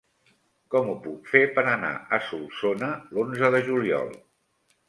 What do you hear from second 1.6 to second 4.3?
anar a Solsona l'onze de juliol?